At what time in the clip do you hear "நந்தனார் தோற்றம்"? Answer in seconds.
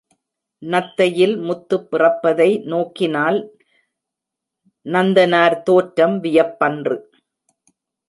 4.85-6.17